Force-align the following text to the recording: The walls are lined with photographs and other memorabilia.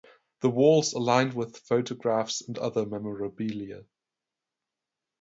The 0.39 0.49
walls 0.49 0.95
are 0.95 0.99
lined 0.99 1.35
with 1.35 1.57
photographs 1.57 2.41
and 2.41 2.57
other 2.57 2.87
memorabilia. 2.87 3.85